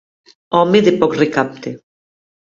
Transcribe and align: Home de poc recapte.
Home 0.59 0.79
de 0.87 0.93
poc 1.03 1.13
recapte. 1.19 1.75